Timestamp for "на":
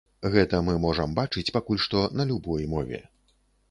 2.19-2.29